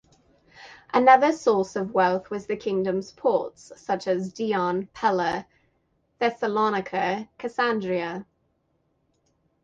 [0.95, 5.45] Another source of wealth was the kingdom's ports, such as Dion, Pella,
[6.17, 8.25] Thessalonica, Cassandreia.